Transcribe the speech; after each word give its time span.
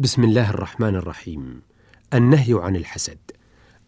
بسم 0.00 0.24
الله 0.24 0.50
الرحمن 0.50 0.94
الرحيم. 0.96 1.62
النهي 2.14 2.54
عن 2.54 2.76
الحسد. 2.76 3.18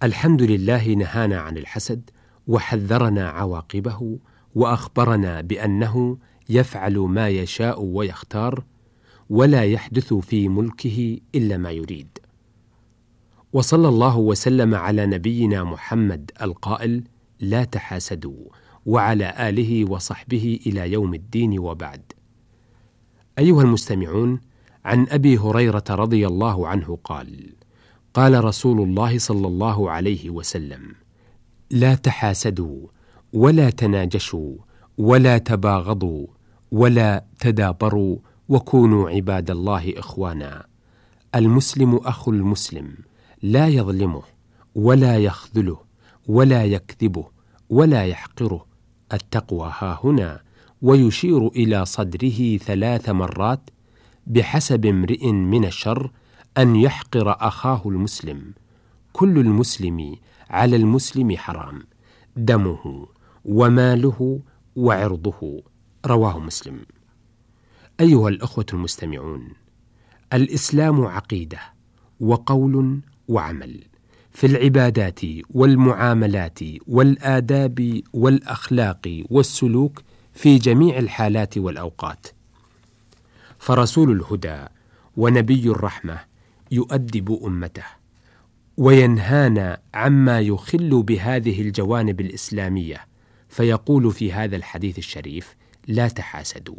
الحمد 0.02 0.42
لله 0.42 0.88
نهانا 0.88 1.40
عن 1.40 1.56
الحسد 1.56 2.10
وحذرنا 2.46 3.28
عواقبه 3.28 4.18
وأخبرنا 4.54 5.40
بأنه 5.40 6.18
يفعل 6.48 6.98
ما 6.98 7.28
يشاء 7.28 7.82
ويختار 7.82 8.64
ولا 9.30 9.64
يحدث 9.64 10.14
في 10.14 10.48
ملكه 10.48 11.18
إلا 11.34 11.56
ما 11.56 11.70
يريد. 11.70 12.18
وصلى 13.52 13.88
الله 13.88 14.18
وسلم 14.18 14.74
على 14.74 15.06
نبينا 15.06 15.64
محمد 15.64 16.30
القائل 16.42 17.04
لا 17.40 17.64
تحاسدوا 17.64 18.44
وعلى 18.86 19.48
آله 19.48 19.90
وصحبه 19.90 20.60
إلى 20.66 20.92
يوم 20.92 21.14
الدين 21.14 21.58
وبعد. 21.58 22.12
أيها 23.38 23.62
المستمعون 23.62 24.49
عن 24.84 25.06
أبي 25.08 25.38
هريرة 25.38 25.84
رضي 25.90 26.26
الله 26.26 26.68
عنه 26.68 26.98
قال 27.04 27.52
قال 28.14 28.44
رسول 28.44 28.80
الله 28.80 29.18
صلى 29.18 29.46
الله 29.46 29.90
عليه 29.90 30.30
وسلم 30.30 30.94
لا 31.70 31.94
تحاسدوا 31.94 32.86
ولا 33.32 33.70
تناجشوا 33.70 34.54
ولا 34.98 35.38
تباغضوا 35.38 36.26
ولا 36.72 37.24
تدابروا 37.38 38.16
وكونوا 38.48 39.10
عباد 39.10 39.50
الله 39.50 39.94
إخوانا. 39.96 40.66
المسلم 41.34 41.96
أخو 41.96 42.30
المسلم 42.30 42.94
لا 43.42 43.68
يظلمه 43.68 44.22
ولا 44.74 45.18
يخذله 45.18 45.78
ولا 46.26 46.64
يكذبه 46.64 47.26
ولا 47.70 48.06
يحقره. 48.06 48.66
التقوى 49.12 49.72
ها 49.78 50.00
هنا 50.04 50.40
ويشير 50.82 51.48
إلى 51.48 51.84
صدره 51.84 52.56
ثلاث 52.56 53.08
مرات 53.08 53.70
بحسب 54.26 54.86
امرئ 54.86 55.32
من 55.32 55.64
الشر 55.64 56.10
أن 56.58 56.76
يحقر 56.76 57.30
أخاه 57.30 57.82
المسلم. 57.86 58.54
كل 59.12 59.38
المسلم 59.38 60.16
على 60.50 60.76
المسلم 60.76 61.36
حرام. 61.36 61.82
دمه 62.36 63.08
وماله 63.44 64.40
وعرضه. 64.76 65.62
رواه 66.06 66.38
مسلم. 66.38 66.80
أيها 68.00 68.28
الأخوة 68.28 68.66
المستمعون 68.72 69.48
الإسلام 70.32 71.06
عقيدة 71.06 71.58
وقول 72.20 73.00
وعمل. 73.28 73.84
في 74.32 74.46
العبادات 74.46 75.20
والمعاملات 75.50 76.58
والآداب 76.86 78.00
والأخلاق 78.12 79.24
والسلوك 79.30 80.02
في 80.32 80.58
جميع 80.58 80.98
الحالات 80.98 81.58
والأوقات. 81.58 82.26
فرسول 83.60 84.10
الهدى 84.10 84.64
ونبي 85.16 85.70
الرحمة 85.70 86.20
يؤدب 86.70 87.40
أمته 87.44 87.84
وينهانا 88.76 89.80
عما 89.94 90.40
يخل 90.40 91.02
بهذه 91.02 91.62
الجوانب 91.62 92.20
الإسلامية 92.20 93.06
فيقول 93.48 94.12
في 94.12 94.32
هذا 94.32 94.56
الحديث 94.56 94.98
الشريف 94.98 95.56
لا 95.88 96.08
تحاسدوا. 96.08 96.76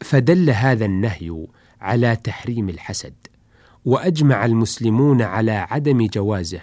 فدل 0.00 0.50
هذا 0.50 0.84
النهي 0.84 1.46
على 1.80 2.16
تحريم 2.16 2.68
الحسد 2.68 3.14
وأجمع 3.84 4.44
المسلمون 4.44 5.22
على 5.22 5.52
عدم 5.52 6.06
جوازه 6.06 6.60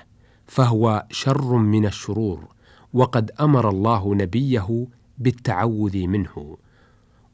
فهو 0.47 1.07
شر 1.11 1.57
من 1.57 1.85
الشرور 1.85 2.47
وقد 2.93 3.31
أمر 3.39 3.69
الله 3.69 4.15
نبيه 4.15 4.87
بالتعوذ 5.17 5.97
منه. 5.97 6.57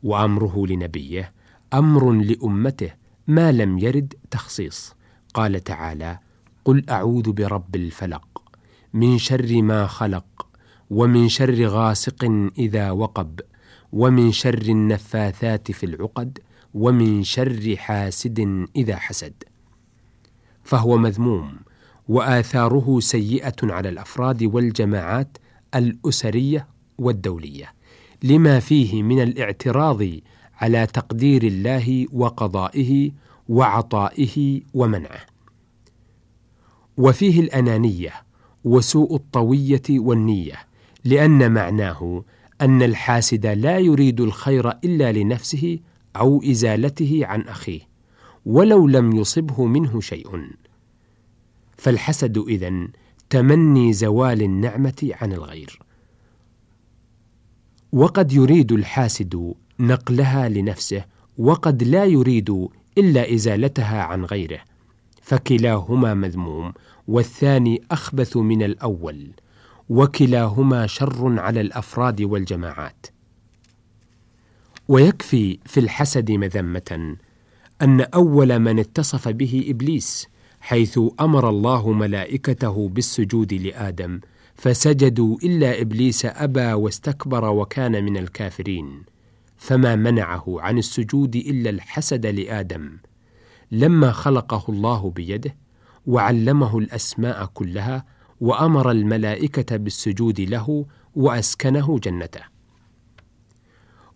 وأمره 0.06 0.67
لنبيه 0.67 1.34
أمر 1.73 2.11
لأمته 2.11 2.94
ما 3.28 3.52
لم 3.52 3.78
يرد 3.78 4.14
تخصيص. 4.31 4.94
قال 5.34 5.64
تعالى 5.64 6.20
قل 6.66 6.89
أعوذ 6.89 7.31
برب 7.31 7.75
الفلق 7.75 8.42
من 8.94 9.17
شر 9.17 9.61
ما 9.61 9.88
خلق 9.88 10.48
ومن 10.89 11.30
شر 11.30 11.66
غاسق 11.66 12.49
إذا 12.58 12.92
وقب 12.92 13.39
ومن 13.92 14.32
شر 14.32 14.61
النفاثات 14.61 15.71
في 15.71 15.86
العقد 15.86 16.39
ومن 16.73 17.23
شر 17.23 17.76
حاسد 17.77 18.67
إذا 18.76 18.95
حسد. 18.95 19.43
فهو 20.64 20.98
مذموم 20.98 21.60
وآثاره 22.08 22.99
سيئة 22.99 23.55
على 23.64 23.89
الأفراد 23.89 24.43
والجماعات 24.43 25.37
الأسرية 25.76 26.67
والدولية. 26.98 27.74
لما 28.23 28.59
فيه 28.59 29.03
من 29.03 29.21
الاعتراض 29.21 30.03
على 30.53 30.87
تقدير 30.87 31.43
الله 31.43 32.08
وقضائه 32.14 33.11
وعطائه 33.49 34.61
ومنعه. 34.73 35.26
وفيه 36.98 37.39
الأنانية 37.39 38.14
وسوء 38.64 39.15
الطوية 39.15 39.81
والنية 39.89 40.55
لأن 41.05 41.52
معناه 41.52 42.23
أن 42.61 42.83
الحاسد 42.83 43.45
لا 43.45 43.77
يريد 43.77 44.21
الخير 44.21 44.70
إلا 44.70 45.11
لنفسه 45.11 45.80
أو 46.15 46.43
إزالته 46.43 47.21
عن 47.23 47.42
أخيه 47.42 47.81
ولو 48.45 48.87
لم 48.87 49.15
يصبه 49.15 49.65
منه 49.65 50.02
شيء. 50.02 50.49
فالحسد 51.77 52.37
إذن 52.37 52.87
تمني 53.30 53.93
زوال 53.93 54.42
النعمة 54.42 55.09
عن 55.21 55.33
الغير. 55.33 55.85
وقد 57.95 58.33
يريد 58.33 58.72
الحاسد 58.72 59.54
نقلها 59.80 60.50
لنفسه 60.50 61.06
وقد 61.38 61.83
لا 61.83 62.06
يريد 62.06 62.67
إلا 62.98 63.33
إزالتها 63.33 64.02
عن 64.02 64.26
غيره. 64.26 64.60
فكلاهما 65.22 66.14
مذموم 66.14 66.73
والثاني 67.08 67.82
أخبث 67.92 68.38
من 68.38 68.64
الأول 68.64 69.28
وكلاهما 69.89 70.88
شر 70.88 71.39
على 71.39 71.61
الأفراد 71.61 72.22
والجماعات. 72.22 73.05
ويكفي 74.88 75.60
في 75.66 75.80
الحسد 75.80 76.32
مذمة 76.32 77.16
أن 77.82 78.02
أول 78.02 78.60
من 78.60 78.80
اتصف 78.80 79.28
به 79.28 79.66
إبليس 79.67 80.28
حيث 80.61 81.00
أمر 81.20 81.50
الله 81.50 81.92
ملائكته 81.92 82.89
بالسجود 82.89 83.54
لآدم 83.54 84.20
فسجدوا 84.55 85.38
إلا 85.43 85.82
إبليس 85.82 86.26
أبى 86.26 86.73
واستكبر 86.73 87.45
وكان 87.45 88.04
من 88.04 88.17
الكافرين. 88.17 89.04
فما 89.58 89.95
منعه 89.95 90.45
عن 90.48 90.77
السجود 90.77 91.36
إلا 91.36 91.70
الحسد 91.70 92.26
لآدم. 92.26 92.98
لما 93.71 94.11
خلقه 94.11 94.64
الله 94.70 95.10
بيده 95.10 95.55
وعلمه 96.05 96.77
الأسماء 96.77 97.45
كلها 97.45 98.05
وأمر 98.42 98.92
الملائكة 98.92 99.77
بالسجود 99.77 100.42
له 100.42 100.86
وأسكنه 101.16 101.99
جنته. 101.99 102.42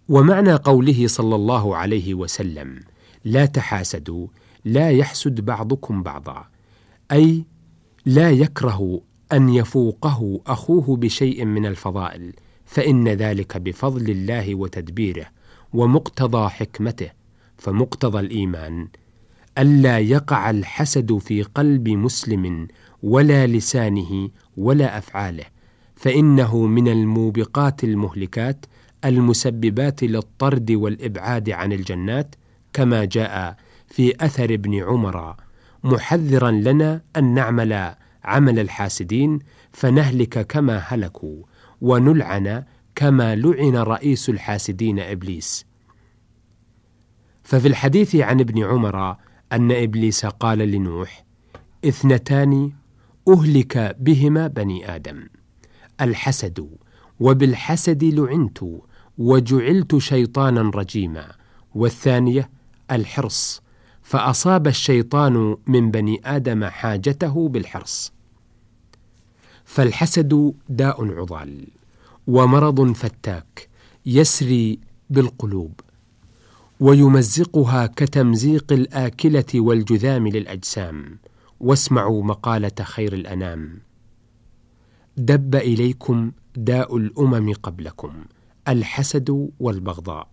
ومعنى 0.09 0.53
قوله 0.53 1.07
صلى 1.07 1.35
الله 1.35 1.75
عليه 1.75 2.13
وسلم 2.13 2.79
لا 3.25 3.45
تحاسدوا 3.45 4.27
لا 4.65 4.89
يحسد 4.89 5.41
بعضكم 5.41 6.03
بعضا. 6.03 6.47
أي 7.11 7.45
لا 8.05 8.31
يكره 8.31 9.01
أن 9.33 9.49
يفوقه 9.49 10.41
أخوه 10.47 10.97
بشيء 10.97 11.45
من 11.45 11.65
الفضائل 11.65 12.33
فإن 12.65 13.07
ذلك 13.07 13.57
بفضل 13.57 14.09
الله 14.09 14.55
وتدبيره 14.55 15.25
ومقتضى 15.73 16.49
حكمته 16.49 17.09
فمقتضى 17.57 18.19
الإيمان. 18.19 18.87
ألا 19.57 19.99
يقع 19.99 20.49
الحسد 20.49 21.17
في 21.17 21.43
قلب 21.43 21.89
مسلم 21.89 22.67
ولا 23.03 23.47
لسانه 23.47 24.29
ولا 24.57 24.97
أفعاله 24.97 25.45
فإنه 25.95 26.65
من 26.65 26.87
الموبقات 26.87 27.83
المهلكات 27.83 28.65
المسببات 29.05 30.03
للطرد 30.03 30.71
والإبعاد 30.71 31.49
عن 31.49 31.73
الجنات 31.73 32.35
كما 32.73 33.05
جاء 33.05 33.55
في 33.87 34.25
أثر 34.25 34.53
ابن 34.53 34.83
عمر 34.83 35.35
محذرا 35.83 36.51
لنا 36.51 37.01
أن 37.17 37.33
نعمل 37.33 37.95
عمل 38.23 38.59
الحاسدين 38.59 39.39
فنهلك 39.71 40.47
كما 40.47 40.77
هلكوا 40.77 41.43
ونلعن 41.81 42.63
كما 42.95 43.35
لعن 43.35 43.75
رئيس 43.75 44.29
الحاسدين 44.29 44.99
إبليس. 44.99 45.65
ففي 47.43 47.67
الحديث 47.67 48.15
عن 48.15 48.39
ابن 48.39 48.63
عمر 48.63 49.15
أن 49.51 49.71
إبليس 49.71 50.25
قال 50.25 50.57
لنوح 50.57 51.25
اثنتان 51.85 52.71
أهلك 53.27 53.95
بهما 53.99 54.47
بني 54.47 54.95
آدم 54.95 55.27
الحسد 56.01 56.69
وبالحسد 57.19 58.03
لعنت 58.03 58.59
وجعلت 59.17 59.97
شيطانا 59.97 60.61
رجيما 60.61 61.31
والثانية 61.75 62.49
الحرص 62.91 63.61
فأصاب 64.09 64.67
الشيطان 64.67 65.57
من 65.67 65.91
بني 65.91 66.21
آدم 66.25 66.65
حاجته 66.65 67.49
بالحرص. 67.49 68.11
فالحسد 69.65 70.53
داء 70.69 71.19
عضال 71.19 71.67
ومرض 72.27 72.91
فتاك 72.91 73.69
يسري 74.05 74.79
بالقلوب 75.09 75.79
ويمزقها 76.79 77.85
كتمزيق 77.85 78.73
الآكلة 78.73 79.45
والجذام 79.55 80.27
للأجسام. 80.27 81.19
واسمعوا 81.59 82.23
مقالة 82.23 82.83
خير 82.83 83.13
الأنام. 83.13 83.79
دب 85.17 85.55
إليكم 85.55 86.31
داء 86.55 86.97
الأمم 86.97 87.53
قبلكم 87.53 88.13
الحسد 88.67 89.49
والبغضاء. 89.59 90.27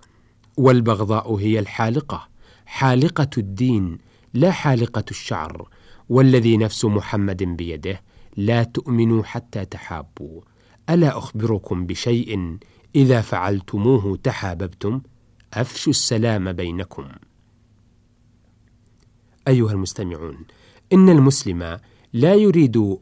والبغضاء 0.56 1.34
هي 1.34 1.58
الحالقة. 1.58 2.35
حالقة 2.66 3.30
الدين 3.38 3.98
لا 4.34 4.50
حالقة 4.50 5.04
الشعر 5.10 5.68
والذي 6.08 6.56
نفس 6.56 6.84
محمد 6.84 7.42
بيده 7.42 8.00
لا 8.36 8.62
تؤمنوا 8.62 9.22
حتى 9.22 9.64
تحابوا. 9.64 10.40
ألا 10.90 11.18
أخبركم 11.18 11.86
بشيء؟ 11.86 12.58
إذا 12.94 13.20
فعلتموه 13.20 14.16
تحاببتم 14.22 15.00
أفشوا 15.54 15.90
السلام 15.90 16.52
بينكم. 16.52 17.08
أيها 19.48 19.72
المستمعون 19.72 20.38
إن 20.92 21.08
المسلم 21.08 21.78
لا 22.12 22.34
يريد 22.34 22.96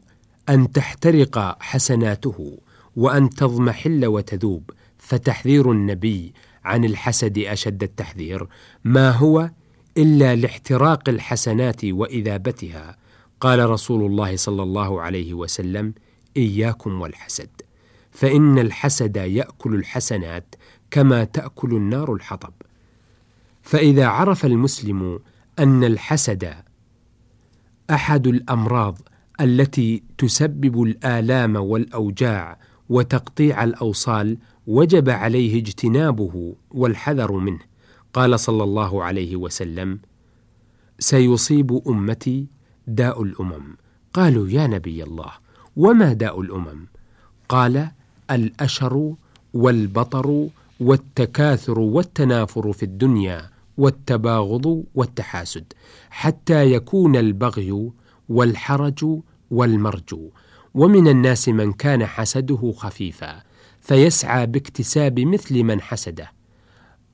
أن 0.49 0.71
تحترق 0.71 1.63
حسناته 1.63 2.57
وأن 2.95 3.29
تضمحل 3.29 4.05
وتذوب 4.05 4.71
فتحذير 4.97 5.71
النبي 5.71 6.33
عن 6.65 6.85
الحسد 6.85 7.37
أشد 7.37 7.83
التحذير. 7.83 8.47
ما 8.83 9.11
هو 9.11 9.49
إلا 9.97 10.35
لاحتراق 10.35 11.09
الحسنات 11.09 11.85
وإذابتها؟ 11.85 12.97
قال 13.39 13.69
رسول 13.69 14.05
الله 14.05 14.35
صلى 14.35 14.63
الله 14.63 15.01
عليه 15.01 15.33
وسلم 15.33 15.93
إياكم 16.37 17.01
والحسد. 17.01 17.49
فإن 18.11 18.59
الحسد 18.59 19.17
يأكل 19.17 19.75
الحسنات 19.75 20.55
كما 20.91 21.23
تأكل 21.23 21.75
النار 21.75 22.13
الحطب. 22.13 22.53
فإذا 23.61 24.07
عرف 24.07 24.45
المسلم 24.45 25.19
أن 25.59 25.83
الحسد 25.83 26.53
أحد 27.89 28.27
الأمراض 28.27 28.97
التي 29.41 30.03
تسبب 30.17 30.83
الآلام 30.83 31.55
والأوجاع 31.55 32.57
وتقطيع 32.89 33.63
الأوصال 33.63 34.37
وجب 34.67 35.09
عليه 35.09 35.59
اجتنابه 35.59 36.55
والحذر 36.71 37.31
منه. 37.31 37.59
قال 38.13 38.39
صلى 38.39 38.63
الله 38.63 39.03
عليه 39.03 39.35
وسلم 39.35 39.99
سيصيب 40.99 41.81
أمتي 41.87 42.47
داء 42.87 43.23
الأمم. 43.23 43.77
قالوا 44.13 44.49
يا 44.49 44.67
نبي 44.67 45.03
الله 45.03 45.31
وما 45.75 46.13
داء 46.13 46.41
الأمم؟ 46.41 46.87
قال 47.49 47.87
الأشر 48.31 49.13
والبطر 49.53 50.47
والتكاثر 50.79 51.79
والتنافر 51.79 52.73
في 52.73 52.83
الدنيا 52.83 53.49
والتباغض 53.77 54.83
والتحاسد 54.95 55.73
حتى 56.09 56.71
يكون 56.71 57.15
البغي 57.15 57.91
والحرج 58.29 59.05
والمرج 59.51 60.15
ومن 60.73 61.07
الناس 61.07 61.49
من 61.49 61.73
كان 61.73 62.05
حسده 62.05 62.73
خفيفا. 62.77 63.43
فيسعى 63.85 64.47
باكتساب 64.47 65.19
مثل 65.19 65.63
من 65.63 65.81
حسده 65.81 66.31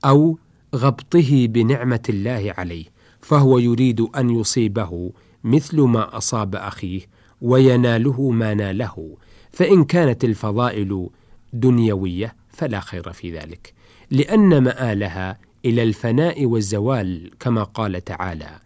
أو 0.06 0.38
غبطه 0.76 1.48
بنعمة 1.48 2.04
الله 2.10 2.54
عليه 2.58 2.86
فهو 3.22 3.58
يريد 3.58 4.02
أن 4.02 4.30
يصيبه 4.30 5.12
مثل 5.44 5.82
ما 5.82 6.18
أصاب 6.18 6.56
أخيه 6.56 7.02
ويناله 7.42 8.30
ما 8.30 8.54
ناله 8.54 9.18
فإن 9.52 9.84
كانت 9.84 10.24
الفضائل 10.24 11.10
دنيوية 11.54 12.36
فلا 12.50 12.80
خير 12.80 13.14
في 13.14 13.38
ذلك 13.38 13.74
لأن 14.12 14.64
مآلها 14.64 15.38
إلى 15.66 15.84
الفناء 15.84 16.46
والزوال 16.46 17.32
كما 17.40 17.64
قال 17.64 18.04
تعالى 18.04 18.60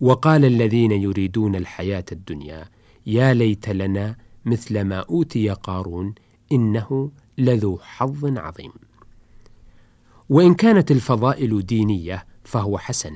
وقال 0.00 0.44
الذين 0.44 0.92
يريدون 0.92 1.56
الحياة 1.56 2.04
الدنيا 2.12 2.64
يا 3.06 3.34
ليت 3.34 3.68
لنا 3.68 4.16
مثل 4.44 4.80
ما 4.80 4.98
أوتي 4.98 5.50
قارون 5.50 6.14
إنه 6.52 7.10
لذو 7.38 7.78
حظ 7.82 8.38
عظيم. 8.38 8.72
وإن 10.28 10.54
كانت 10.54 10.90
الفضائل 10.90 11.66
دينية 11.66 12.26
فهو 12.44 12.78
حسن 12.78 13.14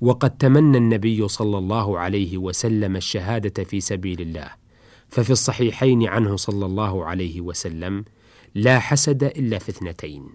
وقد 0.00 0.36
تمنى 0.36 0.78
النبي 0.78 1.28
صلى 1.28 1.58
الله 1.58 1.98
عليه 1.98 2.38
وسلم 2.38 2.96
الشهادة 2.96 3.64
في 3.64 3.80
سبيل 3.80 4.20
الله 4.20 4.48
ففي 5.08 5.30
الصحيحين 5.30 6.06
عنه 6.06 6.36
صلى 6.36 6.66
الله 6.66 7.04
عليه 7.04 7.40
وسلم 7.40 8.04
لا 8.54 8.78
حسد 8.78 9.24
إلا 9.24 9.58
في 9.58 9.68
اثنتين. 9.68 10.28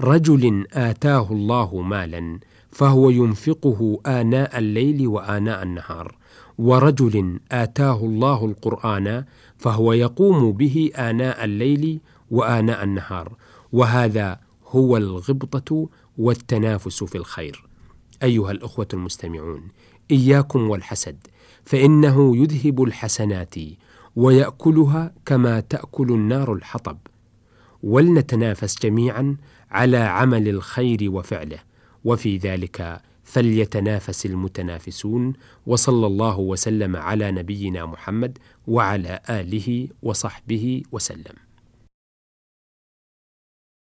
رجل 0.00 0.66
آتاه 0.72 1.32
الله 1.32 1.80
مالا 1.82 2.38
فهو 2.72 3.10
ينفقه 3.10 4.00
آناء 4.06 4.58
الليل 4.58 5.06
وآناء 5.06 5.62
النهار 5.62 6.16
ورجل 6.58 7.40
آتاه 7.52 7.96
الله 7.96 8.44
القرآن 8.44 9.24
فهو 9.60 9.92
يقوم 9.92 10.52
به 10.52 10.90
آناء 10.96 11.44
الليل 11.44 12.00
وآناء 12.30 12.84
النهار 12.84 13.36
وهذا 13.72 14.40
هو 14.66 14.96
الغبطة 14.96 15.88
والتنافس 16.18 17.04
في 17.04 17.18
الخير. 17.18 17.64
أيها 18.22 18.50
الأخوة 18.50 18.88
المستمعون 18.94 19.68
إياكم 20.10 20.70
والحسد 20.70 21.26
فإنه 21.64 22.36
يذهب 22.36 22.82
الحسنات 22.82 23.54
ويأكلها 24.16 25.12
كما 25.26 25.60
تأكل 25.60 26.12
النار 26.12 26.52
الحطب. 26.52 26.98
ولنتنافس 27.82 28.78
جميعا 28.82 29.36
على 29.70 29.98
عمل 29.98 30.48
الخير 30.48 30.98
وفعله 31.10 31.58
وفي 32.04 32.36
ذلك 32.36 33.00
فليتنافس 33.32 34.26
المتنافسون 34.26 35.32
وصلى 35.66 36.06
الله 36.06 36.38
وسلم 36.38 36.96
على 36.96 37.30
نبينا 37.30 37.86
محمد 37.86 38.38
وعلى 38.66 39.20
آله 39.30 39.88
وصحبه 40.02 40.82
وسلم. 40.92 41.49